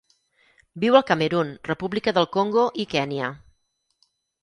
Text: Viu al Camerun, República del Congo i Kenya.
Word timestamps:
Viu 0.83 0.97
al 0.99 1.05
Camerun, 1.09 1.53
República 1.73 2.17
del 2.21 2.29
Congo 2.39 2.67
i 2.85 2.91
Kenya. 2.97 3.33